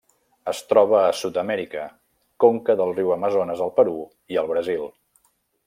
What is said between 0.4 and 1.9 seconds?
Es troba a Sud-amèrica: